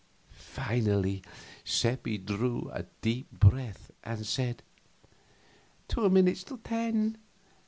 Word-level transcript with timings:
Finally 0.33 1.21
Seppi 1.63 2.17
drew 2.17 2.71
a 2.73 2.87
deep 3.03 3.29
breath 3.31 3.91
and 4.03 4.25
said: 4.25 4.63
"Two 5.87 6.09
minutes 6.09 6.43
to 6.45 6.57
ten. 6.57 7.19